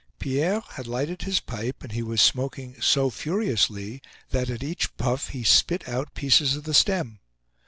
[0.17, 5.29] Pierre had lighted his pipe, and he was smoking so furiously that, at each puff,
[5.29, 7.19] he spit out pieces of the stem.